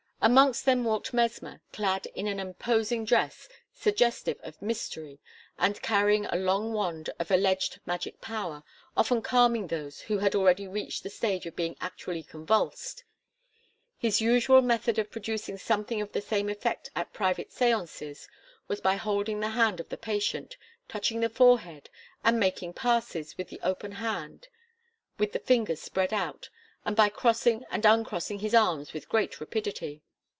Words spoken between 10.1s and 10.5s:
had